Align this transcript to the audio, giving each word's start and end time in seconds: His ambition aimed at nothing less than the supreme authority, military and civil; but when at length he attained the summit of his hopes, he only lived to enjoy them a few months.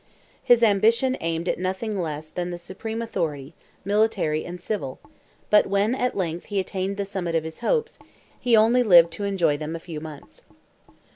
His 0.43 0.63
ambition 0.63 1.15
aimed 1.21 1.47
at 1.47 1.59
nothing 1.59 1.95
less 1.95 2.31
than 2.31 2.49
the 2.49 2.57
supreme 2.57 3.03
authority, 3.03 3.53
military 3.85 4.43
and 4.45 4.59
civil; 4.59 4.99
but 5.51 5.67
when 5.67 5.93
at 5.93 6.17
length 6.17 6.45
he 6.45 6.59
attained 6.59 6.97
the 6.97 7.05
summit 7.05 7.35
of 7.35 7.43
his 7.43 7.59
hopes, 7.59 7.99
he 8.39 8.57
only 8.57 8.81
lived 8.81 9.11
to 9.11 9.25
enjoy 9.25 9.57
them 9.57 9.75
a 9.75 9.79
few 9.79 9.99
months. 9.99 10.41